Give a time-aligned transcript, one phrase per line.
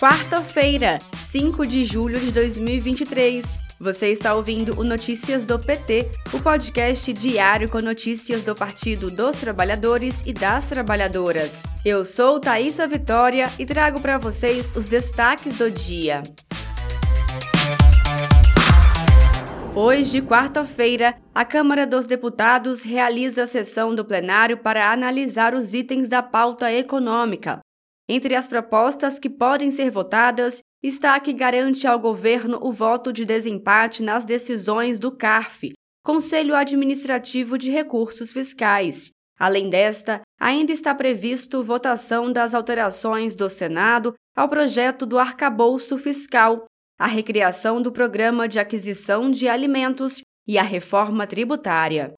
[0.00, 3.58] Quarta-feira, 5 de julho de 2023.
[3.78, 9.36] Você está ouvindo o Notícias do PT, o podcast diário com notícias do Partido dos
[9.36, 11.62] Trabalhadores e das Trabalhadoras.
[11.84, 16.24] Eu sou Thaisa Vitória e trago para vocês os destaques do dia.
[19.76, 26.08] Hoje, quarta-feira, a Câmara dos Deputados realiza a sessão do plenário para analisar os itens
[26.08, 27.60] da pauta econômica.
[28.08, 33.12] Entre as propostas que podem ser votadas está a que garante ao governo o voto
[33.12, 35.72] de desempate nas decisões do CARF,
[36.04, 39.08] Conselho Administrativo de Recursos Fiscais.
[39.38, 46.66] Além desta, ainda está previsto votação das alterações do Senado ao projeto do arcabouço fiscal,
[46.98, 52.12] a recriação do programa de aquisição de alimentos e a reforma tributária.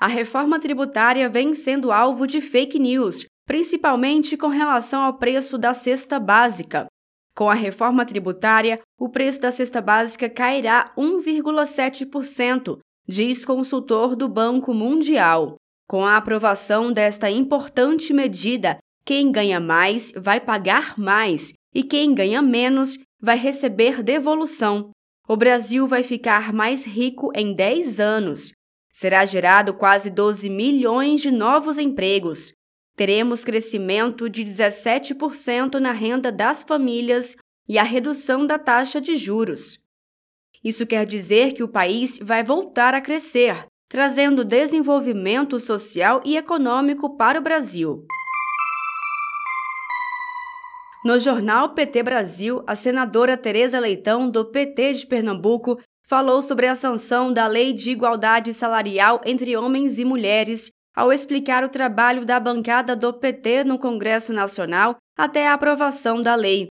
[0.00, 5.74] A reforma tributária vem sendo alvo de fake news, principalmente com relação ao preço da
[5.74, 6.86] cesta básica.
[7.34, 14.72] Com a reforma tributária, o preço da cesta básica cairá 1,7%, diz consultor do Banco
[14.72, 15.56] Mundial.
[15.86, 22.40] Com a aprovação desta importante medida, quem ganha mais vai pagar mais e quem ganha
[22.40, 24.92] menos vai receber devolução.
[25.28, 28.52] O Brasil vai ficar mais rico em 10 anos.
[29.00, 32.52] Será gerado quase 12 milhões de novos empregos.
[32.94, 37.34] Teremos crescimento de 17% na renda das famílias
[37.66, 39.78] e a redução da taxa de juros.
[40.62, 47.16] Isso quer dizer que o país vai voltar a crescer, trazendo desenvolvimento social e econômico
[47.16, 48.04] para o Brasil.
[51.02, 56.74] No jornal PT Brasil, a senadora Tereza Leitão, do PT de Pernambuco, falou sobre a
[56.74, 62.40] sanção da Lei de Igualdade Salarial entre Homens e Mulheres ao explicar o trabalho da
[62.40, 66.66] bancada do PT no Congresso Nacional até a aprovação da lei.